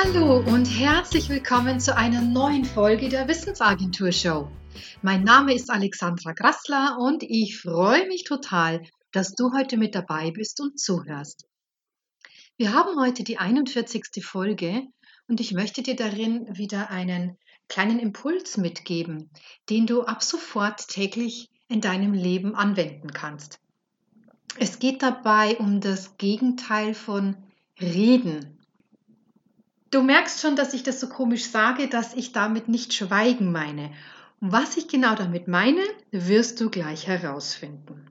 Hallo 0.00 0.38
und 0.38 0.66
herzlich 0.66 1.28
willkommen 1.28 1.80
zu 1.80 1.96
einer 1.96 2.20
neuen 2.20 2.64
Folge 2.64 3.08
der 3.08 3.26
Wissensagentur 3.26 4.12
Show. 4.12 4.48
Mein 5.02 5.24
Name 5.24 5.52
ist 5.52 5.70
Alexandra 5.70 6.34
Grassler 6.34 6.98
und 7.00 7.24
ich 7.24 7.60
freue 7.60 8.06
mich 8.06 8.22
total, 8.22 8.80
dass 9.10 9.32
du 9.32 9.50
heute 9.52 9.76
mit 9.76 9.96
dabei 9.96 10.30
bist 10.30 10.60
und 10.60 10.78
zuhörst. 10.78 11.48
Wir 12.56 12.72
haben 12.72 13.00
heute 13.00 13.24
die 13.24 13.38
41. 13.38 14.24
Folge 14.24 14.84
und 15.26 15.40
ich 15.40 15.52
möchte 15.52 15.82
dir 15.82 15.96
darin 15.96 16.46
wieder 16.56 16.90
einen 16.90 17.36
kleinen 17.66 17.98
Impuls 17.98 18.56
mitgeben, 18.56 19.30
den 19.68 19.88
du 19.88 20.02
ab 20.02 20.22
sofort 20.22 20.86
täglich 20.86 21.50
in 21.66 21.80
deinem 21.80 22.12
Leben 22.12 22.54
anwenden 22.54 23.10
kannst. 23.12 23.58
Es 24.60 24.78
geht 24.78 25.02
dabei 25.02 25.56
um 25.56 25.80
das 25.80 26.16
Gegenteil 26.18 26.94
von 26.94 27.36
Reden. 27.80 28.57
Du 29.90 30.02
merkst 30.02 30.40
schon, 30.40 30.56
dass 30.56 30.74
ich 30.74 30.82
das 30.82 31.00
so 31.00 31.08
komisch 31.08 31.46
sage, 31.46 31.88
dass 31.88 32.14
ich 32.14 32.32
damit 32.32 32.68
nicht 32.68 32.92
schweigen 32.92 33.52
meine. 33.52 33.90
Und 34.40 34.52
was 34.52 34.76
ich 34.76 34.88
genau 34.88 35.14
damit 35.14 35.48
meine, 35.48 35.82
wirst 36.10 36.60
du 36.60 36.70
gleich 36.70 37.06
herausfinden. 37.06 38.06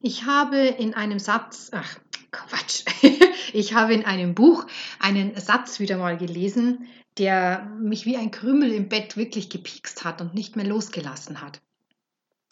Ich 0.00 0.24
habe 0.24 0.58
in 0.58 0.94
einem 0.94 1.18
Satz, 1.18 1.70
ach 1.72 1.98
Quatsch, 2.30 2.84
ich 3.52 3.74
habe 3.74 3.94
in 3.94 4.04
einem 4.04 4.34
Buch 4.34 4.66
einen 5.00 5.38
Satz 5.40 5.80
wieder 5.80 5.96
mal 5.96 6.16
gelesen, 6.16 6.86
der 7.18 7.64
mich 7.80 8.06
wie 8.06 8.16
ein 8.16 8.30
Krümel 8.30 8.72
im 8.72 8.88
Bett 8.88 9.16
wirklich 9.16 9.50
gepiekst 9.50 10.04
hat 10.04 10.20
und 10.20 10.34
nicht 10.34 10.56
mehr 10.56 10.66
losgelassen 10.66 11.40
hat. 11.40 11.60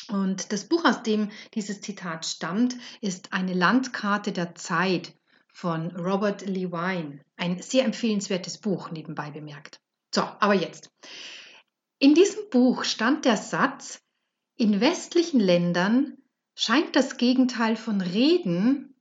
Und 0.09 0.53
das 0.53 0.65
Buch, 0.65 0.85
aus 0.85 1.03
dem 1.03 1.31
dieses 1.55 1.81
Zitat 1.81 2.27
stammt, 2.27 2.77
ist 3.01 3.33
eine 3.33 3.55
Landkarte 3.55 4.33
der 4.33 4.55
Zeit 4.55 5.13
von 5.53 5.95
Robert 5.97 6.47
Levine. 6.47 7.21
Ein 7.43 7.61
sehr 7.61 7.85
empfehlenswertes 7.85 8.59
Buch, 8.59 8.93
nebenbei 8.93 9.33
bemerkt. 9.33 9.81
So, 10.15 10.21
aber 10.23 10.55
jetzt. 10.55 10.93
In 11.99 12.15
diesem 12.15 12.49
Buch 12.51 12.85
stand 12.85 13.25
der 13.25 13.37
Satz, 13.37 14.01
in 14.55 14.81
westlichen 14.81 15.41
Ländern 15.41 16.19
scheint 16.55 16.95
das 16.95 17.17
Gegenteil 17.17 17.75
von 17.75 18.01
Reden 18.01 18.95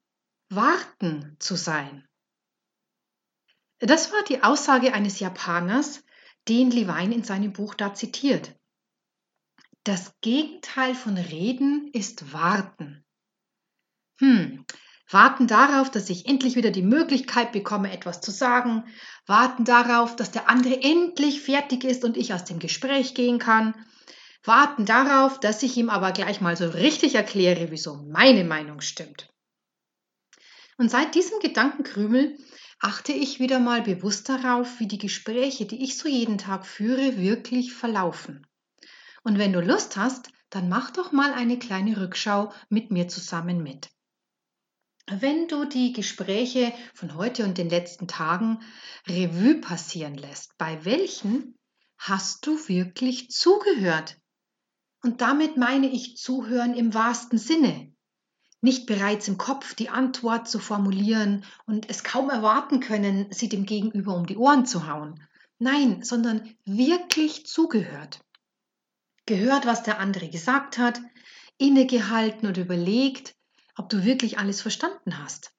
Warten 0.50 1.36
zu 1.38 1.56
sein. 1.56 2.08
Das 3.78 4.11
war 4.11 4.23
die 4.23 4.42
Aussage 4.42 4.95
eines 4.95 5.20
Japaners, 5.20 6.03
den 6.48 6.72
Levine 6.72 7.14
in 7.14 7.23
seinem 7.23 7.53
Buch 7.53 7.76
da 7.76 7.94
zitiert. 7.94 8.55
Das 9.83 10.20
Gegenteil 10.22 10.95
von 10.95 11.16
Reden 11.16 11.92
ist 11.94 12.33
Warten. 12.33 13.05
Hm, 14.17 14.66
warten 15.14 15.48
darauf, 15.48 15.92
dass 15.92 16.09
ich 16.09 16.28
endlich 16.28 16.56
wieder 16.56 16.72
die 16.72 16.81
Möglichkeit 16.81 17.52
bekomme, 17.52 17.92
etwas 17.92 18.22
zu 18.22 18.31
sagen, 18.31 18.86
warten 19.26 19.66
darauf, 19.66 20.16
dass 20.16 20.31
der 20.31 20.50
andere 20.50 20.81
endlich 20.81 21.42
fertig 21.42 21.84
ist 21.84 22.04
und 22.04 22.17
ich 22.17 22.34
aus 22.34 22.45
dem 22.45 22.59
Gespräch 22.59 23.14
gehen 23.14 23.39
kann, 23.39 23.73
warten 24.44 24.86
darauf, 24.86 25.39
dass 25.39 25.64
ich 25.64 25.78
ihm 25.78 25.89
aber 25.89 26.12
gleich 26.12 26.42
mal 26.42 26.56
so 26.58 26.67
richtig 26.67 27.16
erkläre, 27.16 27.72
wieso 27.72 27.98
meine 27.98 28.44
Meinung 28.44 28.82
stimmt. 28.82 29.30
Und 30.78 30.89
seit 30.89 31.14
diesem 31.14 31.39
Gedankenkrümel 31.39 32.38
achte 32.80 33.12
ich 33.12 33.39
wieder 33.39 33.59
mal 33.59 33.84
bewusst 33.84 34.30
darauf, 34.30 34.80
wie 34.80 34.88
die 34.88 34.98
Gespräche, 34.98 35.66
die 35.66 35.84
ich 35.84 35.98
so 35.98 36.08
jeden 36.08 36.39
Tag 36.39 36.66
führe, 36.66 37.17
wirklich 37.17 37.73
verlaufen. 37.73 38.48
Und 39.23 39.38
wenn 39.38 39.54
du 39.54 39.61
Lust 39.61 39.98
hast, 39.98 40.32
dann 40.50 40.70
mach 40.70 40.89
doch 40.89 41.11
mal 41.11 41.33
eine 41.33 41.60
kleine 41.60 42.02
Rückschau 42.02 42.52
mit 42.70 42.89
mir 42.89 43.08
zusammen 43.08 43.61
mit. 43.61 43.89
Wenn 45.08 45.48
du 45.48 45.66
die 45.66 45.94
Gespräche 45.94 46.73
von 46.94 47.16
heute 47.16 47.44
und 47.44 47.58
den 47.58 47.70
letzten 47.70 48.08
Tagen 48.08 48.60
Revue 49.08 49.56
passieren 49.56 50.16
lässt, 50.16 50.58
bei 50.58 50.84
welchen 50.86 51.58
hast 51.98 52.45
du 52.45 52.58
wirklich 52.67 53.30
zugehört? 53.30 54.17
Und 55.04 55.22
damit 55.22 55.58
meine 55.58 55.88
ich 55.88 56.17
zuhören 56.17 56.76
im 56.76 56.94
wahrsten 56.94 57.38
Sinne. 57.38 57.92
Nicht 58.62 58.86
bereits 58.86 59.28
im 59.28 59.38
Kopf 59.38 59.73
die 59.73 59.89
Antwort 59.89 60.48
zu 60.48 60.60
formulieren 60.60 61.44
und 61.66 61.89
es 61.89 62.04
kaum 62.04 62.30
erwarten 62.30 62.80
können, 62.80 63.28
sie 63.32 63.50
dem 63.50 63.66
Gegenüber 63.66 64.16
um 64.16 64.28
die 64.28 64.38
Ohren 64.38 64.68
zu 64.68 64.88
hauen. 64.88 65.23
Nein, 65.58 66.04
sondern 66.04 66.56
wirklich 66.66 67.48
zugehört 67.48 68.22
gehört, 69.32 69.66
was 69.66 69.83
der 69.83 70.00
andere 70.00 70.30
gesagt 70.30 70.78
hat, 70.78 71.02
innegehalten 71.58 72.48
und 72.48 72.58
überlegt, 72.58 73.36
ob 73.76 73.89
du 73.89 74.04
wirklich 74.04 74.37
alles 74.39 74.61
verstanden 74.61 75.17
hast. 75.17 75.54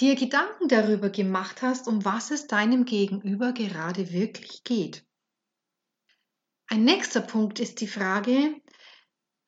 Dir 0.00 0.16
Gedanken 0.16 0.68
darüber 0.68 1.08
gemacht 1.08 1.62
hast, 1.62 1.86
um 1.86 2.04
was 2.04 2.30
es 2.30 2.46
deinem 2.46 2.84
Gegenüber 2.84 3.52
gerade 3.52 4.12
wirklich 4.12 4.64
geht. 4.64 5.04
Ein 6.66 6.84
nächster 6.84 7.20
Punkt 7.20 7.60
ist 7.60 7.80
die 7.80 7.86
Frage, 7.86 8.60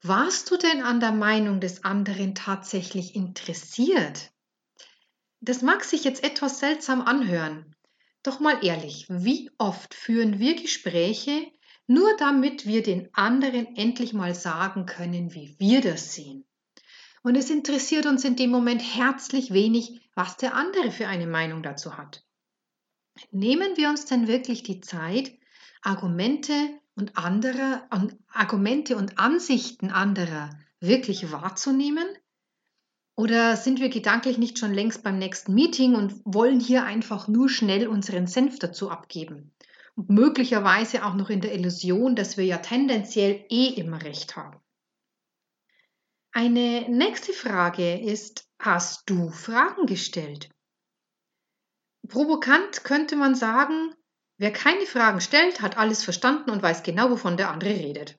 warst 0.03 0.51
du 0.51 0.57
denn 0.57 0.83
an 0.83 1.01
der 1.01 1.13
Meinung 1.13 1.61
des 1.61 1.83
anderen 1.83 2.35
tatsächlich 2.35 3.17
interessiert? 3.17 4.31
Das 5.41 5.63
mag 5.63 5.83
sich 5.83 6.05
jetzt 6.05 6.23
etwas 6.23 6.61
seltsam 6.61 7.03
anhören. 7.03 7.75
Doch 8.23 8.41
mal 8.41 8.65
ehrlich, 8.65 9.07
wie 9.09 9.51
oft 9.59 9.95
führen 9.95 10.39
wir 10.39 10.55
Gespräche, 10.55 11.51
nur 11.87 12.17
damit 12.17 12.67
wir 12.67 12.83
den 12.83 13.13
anderen 13.15 13.77
endlich 13.77 14.13
mal 14.13 14.35
sagen 14.35 14.87
können, 14.87 15.35
wie 15.35 15.57
wir 15.59 15.81
das 15.81 16.15
sehen. 16.15 16.46
Und 17.27 17.35
es 17.35 17.51
interessiert 17.51 18.07
uns 18.07 18.25
in 18.25 18.37
dem 18.37 18.51
Moment 18.51 18.81
herzlich 18.81 19.53
wenig, 19.53 20.01
was 20.15 20.37
der 20.37 20.55
andere 20.55 20.93
für 20.93 21.09
eine 21.09 21.27
Meinung 21.27 21.65
dazu 21.65 21.99
hat. 21.99 22.25
Nehmen 23.33 23.77
wir 23.77 23.89
uns 23.89 24.05
denn 24.05 24.29
wirklich 24.29 24.63
die 24.63 24.81
Zeit, 24.81 25.33
Argumente 25.83 26.55
und 26.95 27.19
anderer, 27.19 27.89
Argumente 28.29 28.97
und 28.97 29.19
Ansichten 29.19 29.91
anderer 29.91 30.51
wirklich 30.79 31.33
wahrzunehmen? 31.33 32.07
Oder 33.17 33.57
sind 33.57 33.81
wir 33.81 33.89
gedanklich 33.89 34.39
nicht 34.39 34.61
schon 34.61 34.73
längst 34.73 35.03
beim 35.03 35.19
nächsten 35.19 35.53
Meeting 35.53 35.97
und 35.97 36.21
wollen 36.25 36.61
hier 36.61 36.85
einfach 36.85 37.27
nur 37.27 37.49
schnell 37.49 37.89
unseren 37.89 38.29
Senf 38.29 38.61
dazu 38.61 38.89
abgeben? 38.89 39.51
und 39.97 40.11
möglicherweise 40.11 41.05
auch 41.05 41.15
noch 41.15 41.31
in 41.31 41.41
der 41.41 41.55
Illusion, 41.55 42.15
dass 42.15 42.37
wir 42.37 42.45
ja 42.45 42.59
tendenziell 42.59 43.45
eh 43.49 43.69
immer 43.69 44.03
recht 44.03 44.37
haben. 44.37 44.61
Eine 46.37 46.85
nächste 46.91 47.33
Frage 47.33 47.99
ist, 47.99 48.47
hast 48.59 49.09
du 49.09 49.31
Fragen 49.31 49.87
gestellt? 49.87 50.51
Provokant 52.07 52.85
könnte 52.85 53.17
man 53.17 53.35
sagen, 53.35 53.95
wer 54.37 54.53
keine 54.53 54.85
Fragen 54.85 55.23
stellt, 55.23 55.63
hat 55.63 55.79
alles 55.79 56.05
verstanden 56.05 56.51
und 56.51 56.63
weiß 56.63 56.83
genau, 56.83 57.09
wovon 57.09 57.39
der 57.39 57.49
andere 57.49 57.71
redet. 57.71 58.19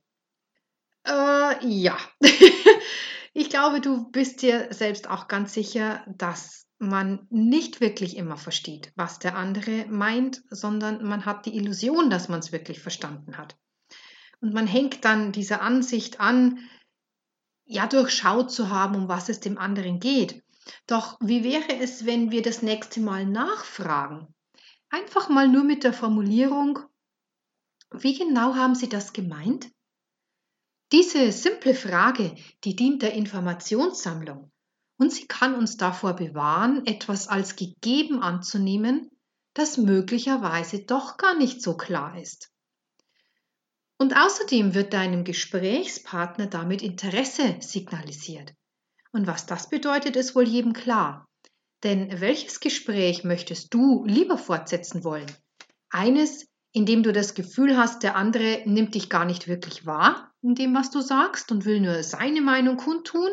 Äh, 1.05 1.63
ja, 1.63 1.95
ich 3.35 3.51
glaube, 3.51 3.81
du 3.81 4.09
bist 4.09 4.41
dir 4.41 4.73
selbst 4.73 5.07
auch 5.07 5.27
ganz 5.27 5.53
sicher, 5.53 6.03
dass 6.07 6.65
man 6.79 7.27
nicht 7.29 7.81
wirklich 7.81 8.17
immer 8.17 8.37
versteht, 8.37 8.91
was 8.95 9.19
der 9.19 9.35
andere 9.35 9.85
meint, 9.89 10.41
sondern 10.49 11.07
man 11.07 11.27
hat 11.27 11.45
die 11.45 11.55
Illusion, 11.55 12.09
dass 12.09 12.29
man 12.29 12.39
es 12.39 12.51
wirklich 12.51 12.79
verstanden 12.79 13.37
hat. 13.37 13.55
Und 14.39 14.55
man 14.55 14.65
hängt 14.65 15.05
dann 15.05 15.31
dieser 15.31 15.61
Ansicht 15.61 16.19
an, 16.19 16.67
ja 17.67 17.85
durchschaut 17.87 18.51
zu 18.51 18.69
haben, 18.69 18.95
um 18.95 19.07
was 19.07 19.29
es 19.29 19.39
dem 19.39 19.57
anderen 19.57 19.99
geht. 19.99 20.43
Doch 20.87 21.17
wie 21.21 21.43
wäre 21.43 21.79
es, 21.79 22.05
wenn 22.05 22.31
wir 22.31 22.41
das 22.41 22.61
nächste 22.61 22.99
Mal 22.99 23.25
nachfragen? 23.25 24.33
Einfach 24.89 25.29
mal 25.29 25.47
nur 25.47 25.63
mit 25.63 25.83
der 25.83 25.93
Formulierung, 25.93 26.79
wie 27.91 28.17
genau 28.17 28.55
haben 28.55 28.75
Sie 28.75 28.89
das 28.89 29.13
gemeint? 29.13 29.69
Diese 30.91 31.31
simple 31.31 31.73
Frage, 31.73 32.35
die 32.63 32.75
dient 32.75 33.01
der 33.01 33.13
Informationssammlung 33.13 34.51
und 34.97 35.11
sie 35.11 35.27
kann 35.27 35.55
uns 35.55 35.77
davor 35.77 36.13
bewahren, 36.13 36.85
etwas 36.85 37.27
als 37.27 37.55
gegeben 37.55 38.21
anzunehmen, 38.21 39.09
das 39.53 39.77
möglicherweise 39.77 40.83
doch 40.83 41.17
gar 41.17 41.35
nicht 41.35 41.61
so 41.61 41.75
klar 41.75 42.19
ist. 42.19 42.51
Und 43.97 44.15
außerdem 44.15 44.73
wird 44.73 44.93
deinem 44.93 45.23
Gesprächspartner 45.23 46.47
damit 46.47 46.81
Interesse 46.81 47.57
signalisiert. 47.59 48.53
Und 49.11 49.25
was 49.25 49.45
das 49.45 49.69
bedeutet, 49.69 50.15
ist 50.15 50.35
wohl 50.35 50.47
jedem 50.47 50.73
klar. 50.73 51.27
Denn 51.83 52.21
welches 52.21 52.59
Gespräch 52.59 53.23
möchtest 53.23 53.73
du 53.73 54.05
lieber 54.05 54.37
fortsetzen 54.37 55.03
wollen? 55.03 55.31
Eines, 55.89 56.45
in 56.73 56.85
dem 56.85 57.01
du 57.01 57.11
das 57.11 57.33
Gefühl 57.33 57.77
hast, 57.77 58.03
der 58.03 58.15
andere 58.15 58.61
nimmt 58.65 58.93
dich 58.95 59.09
gar 59.09 59.25
nicht 59.25 59.47
wirklich 59.47 59.85
wahr 59.85 60.31
in 60.41 60.53
dem, 60.53 60.75
was 60.75 60.91
du 60.91 61.01
sagst 61.01 61.51
und 61.51 61.65
will 61.65 61.79
nur 61.79 62.03
seine 62.03 62.41
Meinung 62.41 62.77
kundtun? 62.77 63.31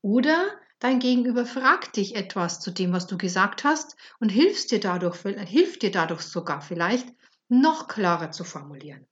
Oder 0.00 0.52
Dein 0.82 0.98
Gegenüber 0.98 1.46
fragt 1.46 1.96
dich 1.96 2.16
etwas 2.16 2.58
zu 2.58 2.72
dem, 2.72 2.92
was 2.92 3.06
du 3.06 3.16
gesagt 3.16 3.62
hast 3.62 3.94
und 4.18 4.30
hilft 4.30 4.72
dir 4.72 4.80
dadurch, 4.80 5.20
hilft 5.20 5.82
dir 5.82 5.92
dadurch 5.92 6.22
sogar 6.22 6.60
vielleicht, 6.60 7.06
noch 7.48 7.86
klarer 7.86 8.32
zu 8.32 8.42
formulieren. 8.42 9.06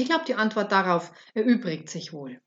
Ich 0.00 0.06
glaube, 0.06 0.24
die 0.24 0.34
Antwort 0.34 0.72
darauf 0.72 1.12
erübrigt 1.34 1.90
sich 1.90 2.14
wohl. 2.14 2.40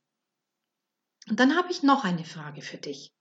Und 1.28 1.38
dann 1.38 1.54
habe 1.54 1.70
ich 1.70 1.84
noch 1.84 2.02
eine 2.02 2.24
Frage 2.24 2.62
für 2.62 2.78
dich. 2.78 3.12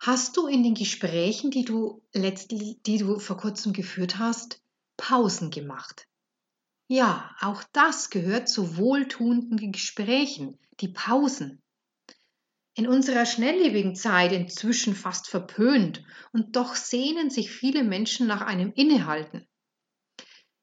Hast 0.00 0.38
du 0.38 0.46
in 0.46 0.62
den 0.62 0.72
Gesprächen, 0.72 1.50
die 1.50 1.66
du 1.66 2.02
letztlich, 2.14 2.80
die 2.86 2.96
du 2.96 3.18
vor 3.18 3.36
kurzem 3.36 3.74
geführt 3.74 4.18
hast, 4.18 4.62
Pausen 4.96 5.50
gemacht? 5.50 6.08
Ja, 6.88 7.36
auch 7.40 7.62
das 7.74 8.08
gehört 8.08 8.48
zu 8.48 8.78
wohltuenden 8.78 9.72
Gesprächen, 9.72 10.58
die 10.80 10.88
Pausen. 10.88 11.62
In 12.74 12.88
unserer 12.88 13.26
schnelllebigen 13.26 13.94
Zeit 13.94 14.32
inzwischen 14.32 14.94
fast 14.94 15.28
verpönt 15.28 16.02
und 16.32 16.56
doch 16.56 16.76
sehnen 16.76 17.28
sich 17.28 17.50
viele 17.50 17.84
Menschen 17.84 18.26
nach 18.26 18.40
einem 18.40 18.72
Innehalten. 18.72 19.46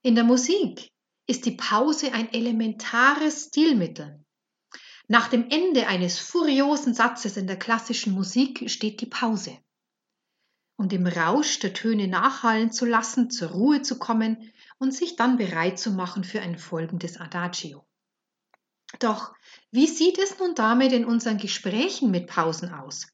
In 0.02 0.16
der 0.16 0.24
Musik 0.24 0.92
ist 1.30 1.46
die 1.46 1.52
Pause 1.52 2.12
ein 2.12 2.34
elementares 2.34 3.46
Stilmittel. 3.46 4.26
Nach 5.08 5.28
dem 5.28 5.48
Ende 5.50 5.86
eines 5.88 6.18
furiosen 6.18 6.96
Satzes 6.96 7.38
in 7.38 7.46
der 7.46 7.60
klassischen 7.60 8.14
Musik 8.14 8.70
steht 8.70 9.00
die 9.00 9.06
Pause. 9.06 9.56
Um 10.76 10.90
dem 10.90 11.06
Rausch 11.06 11.60
der 11.60 11.74
Töne 11.74 12.08
nachhallen 12.08 12.72
zu 12.72 12.86
lassen, 12.86 13.30
zur 13.30 13.50
Ruhe 13.50 13.84
zu 13.84 14.00
kommen 14.00 14.52
und 14.80 14.92
sich 14.92 15.18
dann 15.18 15.38
bereit 15.38 15.78
zu 15.78 15.92
machen 15.92 16.24
für 16.24 16.42
ein 16.42 16.58
folgendes 16.58 17.18
Adagio. 17.18 17.86
Doch 18.98 19.36
wie 19.70 19.86
sieht 19.86 20.18
es 20.18 20.40
nun 20.40 20.56
damit 20.56 20.94
in 20.94 21.06
unseren 21.06 21.38
Gesprächen 21.38 22.10
mit 22.10 22.26
Pausen 22.26 22.74
aus? 22.74 23.08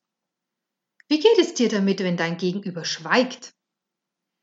Wie 1.10 1.20
geht 1.20 1.38
es 1.38 1.54
dir 1.54 1.68
damit, 1.68 2.00
wenn 2.00 2.16
dein 2.16 2.38
Gegenüber 2.38 2.86
schweigt? 2.86 3.54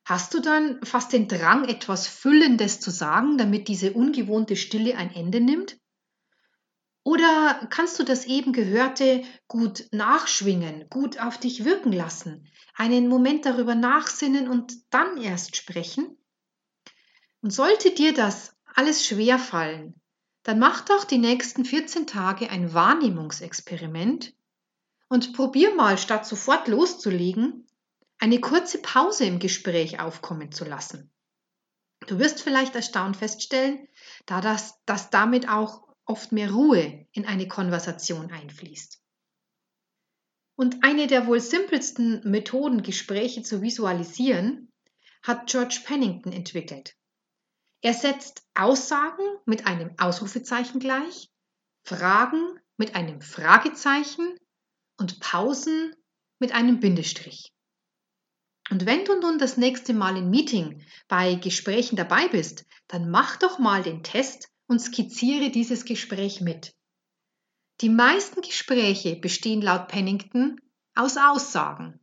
Hast 0.04 0.34
du 0.34 0.40
dann 0.40 0.84
fast 0.84 1.12
den 1.12 1.28
Drang, 1.28 1.64
etwas 1.64 2.08
Füllendes 2.08 2.80
zu 2.80 2.90
sagen, 2.90 3.38
damit 3.38 3.68
diese 3.68 3.92
ungewohnte 3.92 4.56
Stille 4.56 4.96
ein 4.96 5.14
Ende 5.14 5.40
nimmt? 5.40 5.78
Oder 7.04 7.66
kannst 7.70 7.98
du 7.98 8.04
das 8.04 8.26
eben 8.26 8.52
Gehörte 8.52 9.24
gut 9.48 9.86
nachschwingen, 9.90 10.88
gut 10.88 11.20
auf 11.20 11.38
dich 11.38 11.64
wirken 11.64 11.92
lassen, 11.92 12.46
einen 12.74 13.08
Moment 13.08 13.44
darüber 13.44 13.74
nachsinnen 13.74 14.48
und 14.48 14.92
dann 14.92 15.16
erst 15.16 15.56
sprechen? 15.56 16.16
Und 17.40 17.50
sollte 17.52 17.90
dir 17.90 18.14
das 18.14 18.56
alles 18.74 19.04
schwer 19.04 19.38
fallen, 19.38 20.00
dann 20.44 20.58
mach 20.58 20.82
doch 20.82 21.04
die 21.04 21.18
nächsten 21.18 21.64
14 21.64 22.06
Tage 22.06 22.50
ein 22.50 22.72
Wahrnehmungsexperiment 22.72 24.34
und 25.08 25.32
probier 25.34 25.74
mal, 25.74 25.98
statt 25.98 26.26
sofort 26.26 26.68
loszulegen, 26.68 27.66
eine 28.22 28.38
kurze 28.38 28.78
Pause 28.78 29.24
im 29.24 29.40
Gespräch 29.40 29.98
aufkommen 29.98 30.52
zu 30.52 30.64
lassen. 30.64 31.12
Du 32.06 32.20
wirst 32.20 32.40
vielleicht 32.40 32.76
erstaunt 32.76 33.16
feststellen, 33.16 33.88
da 34.26 34.40
das, 34.40 34.80
dass 34.86 35.10
damit 35.10 35.48
auch 35.48 35.88
oft 36.04 36.30
mehr 36.30 36.52
Ruhe 36.52 37.08
in 37.10 37.26
eine 37.26 37.48
Konversation 37.48 38.30
einfließt. 38.30 39.02
Und 40.54 40.84
eine 40.84 41.08
der 41.08 41.26
wohl 41.26 41.40
simpelsten 41.40 42.20
Methoden, 42.22 42.84
Gespräche 42.84 43.42
zu 43.42 43.60
visualisieren, 43.60 44.70
hat 45.24 45.50
George 45.50 45.80
Pennington 45.84 46.32
entwickelt. 46.32 46.94
Er 47.80 47.92
setzt 47.92 48.46
Aussagen 48.54 49.26
mit 49.46 49.66
einem 49.66 49.98
Ausrufezeichen 49.98 50.78
gleich, 50.78 51.28
Fragen 51.82 52.60
mit 52.76 52.94
einem 52.94 53.20
Fragezeichen 53.20 54.36
und 54.96 55.18
Pausen 55.18 55.96
mit 56.38 56.52
einem 56.52 56.78
Bindestrich. 56.78 57.52
Und 58.70 58.86
wenn 58.86 59.04
du 59.04 59.18
nun 59.20 59.38
das 59.38 59.56
nächste 59.56 59.92
Mal 59.92 60.16
im 60.16 60.30
Meeting 60.30 60.84
bei 61.08 61.34
Gesprächen 61.34 61.96
dabei 61.96 62.28
bist, 62.28 62.64
dann 62.88 63.10
mach 63.10 63.36
doch 63.36 63.58
mal 63.58 63.82
den 63.82 64.02
Test 64.02 64.48
und 64.66 64.80
skizziere 64.80 65.50
dieses 65.50 65.84
Gespräch 65.84 66.40
mit. 66.40 66.74
Die 67.80 67.88
meisten 67.88 68.40
Gespräche 68.40 69.16
bestehen 69.16 69.60
laut 69.60 69.88
Pennington 69.88 70.60
aus 70.94 71.16
Aussagen. 71.16 71.98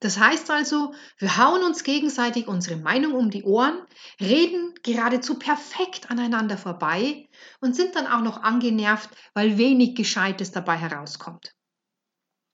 Das 0.00 0.18
heißt 0.18 0.50
also, 0.50 0.94
wir 1.18 1.36
hauen 1.36 1.62
uns 1.62 1.84
gegenseitig 1.84 2.48
unsere 2.48 2.76
Meinung 2.76 3.12
um 3.12 3.30
die 3.30 3.42
Ohren, 3.42 3.84
reden 4.18 4.74
geradezu 4.82 5.38
perfekt 5.38 6.10
aneinander 6.10 6.56
vorbei 6.56 7.28
und 7.60 7.76
sind 7.76 7.96
dann 7.96 8.06
auch 8.06 8.22
noch 8.22 8.42
angenervt, 8.42 9.10
weil 9.34 9.58
wenig 9.58 9.94
Gescheites 9.94 10.52
dabei 10.52 10.76
herauskommt. 10.76 11.54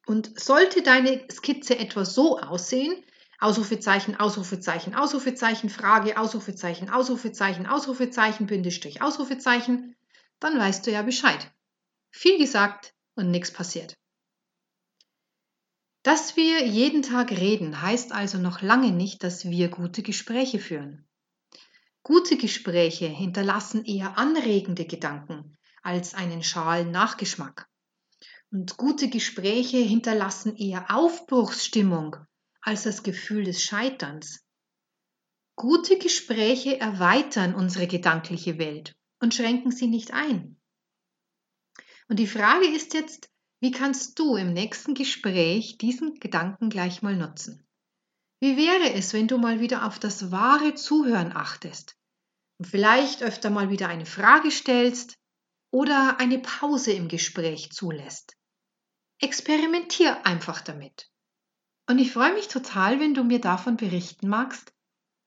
Und 0.07 0.41
sollte 0.41 0.83
deine 0.83 1.25
Skizze 1.31 1.79
etwa 1.79 2.05
so 2.05 2.41
aussehen, 2.41 3.05
Ausrufezeichen, 3.39 4.17
Ausrufezeichen, 4.17 4.95
Ausrufezeichen, 4.95 5.69
Frage, 5.69 6.19
Ausrufezeichen, 6.19 6.89
Ausrufezeichen, 6.89 7.67
Ausrufezeichen, 7.67 8.47
Bindestrich, 8.47 9.03
Ausrufezeichen, 9.03 9.95
dann 10.41 10.59
weißt 10.59 10.87
du 10.87 10.93
ja 10.93 11.03
Bescheid. 11.03 11.51
Viel 12.11 12.39
gesagt 12.39 12.95
und 13.15 13.31
nichts 13.31 13.51
passiert. 13.51 13.97
Dass 16.03 16.37
wir 16.37 16.65
jeden 16.67 17.03
Tag 17.03 17.33
reden, 17.33 17.83
heißt 17.83 18.13
also 18.13 18.39
noch 18.39 18.63
lange 18.63 18.93
nicht, 18.93 19.23
dass 19.23 19.45
wir 19.45 19.69
gute 19.69 20.03
Gespräche 20.03 20.59
führen. 20.59 21.07
Gute 22.05 22.37
Gespräche 22.37 23.07
hinterlassen 23.07 23.85
eher 23.85 24.17
anregende 24.17 24.85
Gedanken 24.85 25.57
als 25.83 26.15
einen 26.15 26.45
schalen 26.45 26.93
Nachgeschmack. 26.93 27.69
Und 28.53 28.77
gute 28.77 29.09
Gespräche 29.09 29.79
hinterlassen 29.79 30.57
eher 30.57 30.95
Aufbruchsstimmung 30.95 32.17
als 32.67 32.83
das 32.83 33.03
Gefühl 33.05 33.45
des 33.45 33.63
Scheiterns. 33.63 34.45
Gute 35.55 35.99
Gespräche 35.99 36.79
erweitern 36.81 37.55
unsere 37.55 37.87
gedankliche 37.87 38.59
Welt 38.59 38.95
und 39.21 39.35
schränken 39.35 39.71
sie 39.71 39.87
nicht 39.87 40.13
ein. 40.13 40.61
Und 42.09 42.19
die 42.19 42.27
Frage 42.27 42.67
ist 42.67 42.93
jetzt, 42.93 43.31
wie 43.61 43.71
kannst 43.71 44.19
du 44.19 44.37
im 44.37 44.53
nächsten 44.53 44.95
Gespräch 44.95 45.79
diesen 45.79 46.15
Gedanken 46.15 46.69
gleich 46.69 47.03
mal 47.03 47.17
nutzen? 47.17 47.67
Wie 48.41 48.57
wäre 48.57 48.93
es, 48.93 49.13
wenn 49.13 49.29
du 49.29 49.39
mal 49.39 49.61
wieder 49.61 49.87
auf 49.87 49.99
das 49.99 50.31
wahre 50.31 50.75
Zuhören 50.75 51.33
achtest 51.33 51.97
und 52.59 52.67
vielleicht 52.67 53.23
öfter 53.23 53.49
mal 53.49 53.71
wieder 53.71 53.89
eine 53.89 54.07
Frage 54.07 54.51
stellst 54.51 55.17
oder 55.71 56.19
eine 56.19 56.41
Pause 56.41 56.93
im 56.93 57.09
Gespräch 57.09 57.71
zulässt? 57.71 58.37
Experimentier 59.21 60.27
einfach 60.27 60.61
damit. 60.61 61.11
Und 61.89 61.99
ich 61.99 62.13
freue 62.13 62.35
mich 62.35 62.49
total, 62.49 62.99
wenn 62.99 63.15
du 63.15 63.23
mir 63.23 63.41
davon 63.41 63.77
berichten 63.77 64.29
magst, 64.29 64.73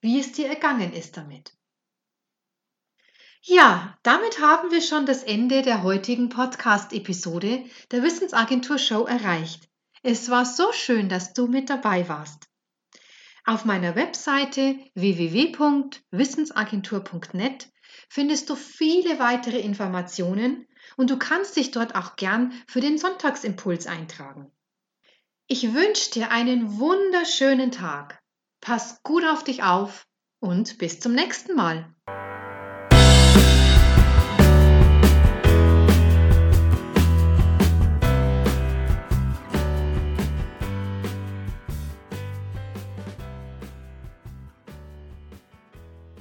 wie 0.01 0.19
es 0.19 0.34
dir 0.34 0.48
ergangen 0.48 0.93
ist 0.93 1.17
damit. 1.17 1.53
Ja, 3.41 3.98
damit 4.03 4.41
haben 4.41 4.69
wir 4.69 4.81
schon 4.81 5.05
das 5.05 5.24
Ende 5.24 5.62
der 5.62 5.84
heutigen 5.84 6.27
Podcast-Episode 6.27 7.63
der 7.91 8.03
Wissensagentur 8.03 8.77
Show 8.77 9.05
erreicht. 9.05 9.69
Es 10.03 10.29
war 10.29 10.43
so 10.45 10.74
schön, 10.74 11.07
dass 11.07 11.31
du 11.34 11.48
mit 11.48 11.69
dabei 11.69 12.10
warst. 12.10 12.50
Auf 13.45 13.63
meiner 13.63 13.95
Webseite 13.95 14.77
www.wissensagentur.net 14.93 17.72
findest 18.10 18.50
du 18.50 18.55
viele 18.55 19.19
weitere 19.19 19.60
Informationen 19.60 20.67
und 20.98 21.10
du 21.10 21.17
kannst 21.17 21.55
dich 21.55 21.72
dort 21.72 21.95
auch 21.95 22.17
gern 22.17 22.51
für 22.67 22.81
den 22.81 22.98
Sonntagsimpuls 22.98 23.88
eintragen. 23.88 24.51
Ich 25.51 25.74
wünsche 25.74 26.12
dir 26.12 26.29
einen 26.29 26.77
wunderschönen 26.77 27.72
Tag. 27.72 28.20
Pass 28.62 29.01
gut 29.01 29.25
auf 29.25 29.44
dich 29.44 29.63
auf 29.63 30.06
und 30.39 30.77
bis 30.77 31.00
zum 31.00 31.13
nächsten 31.13 31.56
Mal. 31.56 31.91